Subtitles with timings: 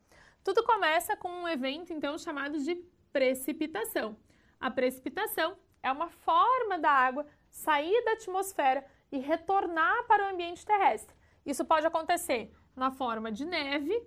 [0.44, 2.74] Tudo começa com um evento, então, chamado de
[3.12, 4.16] precipitação.
[4.60, 10.64] A precipitação é uma forma da água sair da atmosfera e retornar para o ambiente
[10.64, 11.14] terrestre.
[11.44, 14.02] Isso pode acontecer na forma de neve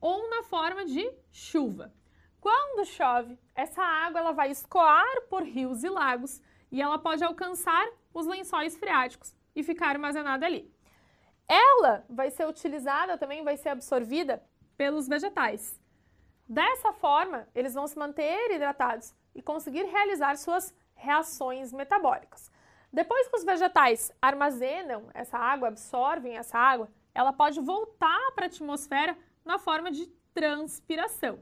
[0.00, 1.92] ou na forma de chuva.
[2.74, 7.88] Quando chove, essa água ela vai escoar por rios e lagos e ela pode alcançar
[8.12, 10.68] os lençóis freáticos e ficar armazenada ali.
[11.46, 14.42] Ela vai ser utilizada também, vai ser absorvida
[14.76, 15.80] pelos vegetais.
[16.48, 22.50] Dessa forma, eles vão se manter hidratados e conseguir realizar suas reações metabólicas.
[22.92, 28.48] Depois que os vegetais armazenam essa água, absorvem essa água, ela pode voltar para a
[28.48, 31.38] atmosfera na forma de transpiração.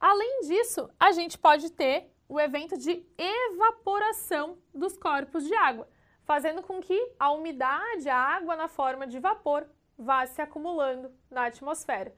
[0.00, 5.88] Além disso, a gente pode ter o evento de evaporação dos corpos de água,
[6.24, 11.46] fazendo com que a umidade, a água na forma de vapor, vá se acumulando na
[11.46, 12.14] atmosfera.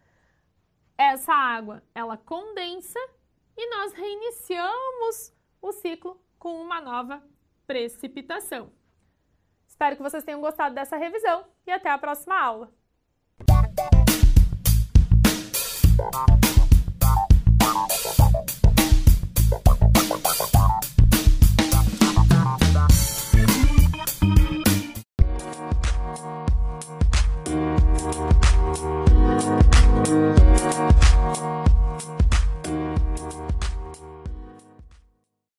[0.98, 2.98] Essa água, ela condensa
[3.56, 7.22] e nós reiniciamos o ciclo com uma nova
[7.66, 8.70] precipitação.
[9.66, 12.70] Espero que vocês tenham gostado dessa revisão e até a próxima aula.
[31.20, 31.59] you